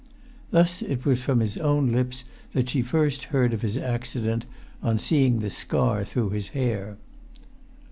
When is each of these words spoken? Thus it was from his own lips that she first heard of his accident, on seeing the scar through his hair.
Thus 0.49 0.81
it 0.81 1.05
was 1.05 1.21
from 1.21 1.41
his 1.41 1.57
own 1.57 1.91
lips 1.91 2.23
that 2.53 2.69
she 2.69 2.81
first 2.81 3.25
heard 3.25 3.53
of 3.53 3.61
his 3.61 3.77
accident, 3.77 4.47
on 4.81 4.97
seeing 4.97 5.41
the 5.41 5.51
scar 5.51 6.03
through 6.03 6.31
his 6.31 6.47
hair. 6.57 6.97